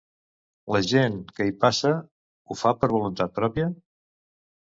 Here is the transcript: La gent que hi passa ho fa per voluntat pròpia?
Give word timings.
La 0.75 0.79
gent 0.91 1.17
que 1.39 1.45
hi 1.49 1.53
passa 1.65 1.91
ho 2.01 2.57
fa 2.63 2.73
per 2.81 2.91
voluntat 2.95 3.35
pròpia? 3.39 3.67